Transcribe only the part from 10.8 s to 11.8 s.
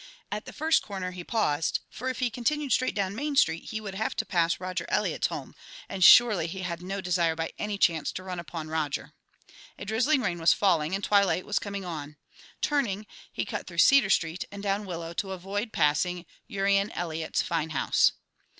and twilight was